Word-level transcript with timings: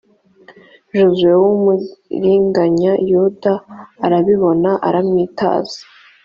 josuwe 0.95 1.33
w’ 1.41 1.45
umuriganya 1.53 2.91
yuda 3.09 3.53
arabibona 4.05 4.71
aramwitaza 4.87 5.79